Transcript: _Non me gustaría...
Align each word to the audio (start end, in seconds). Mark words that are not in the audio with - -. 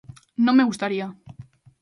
_Non 0.45 0.53
me 0.57 0.67
gustaría... 0.69 1.07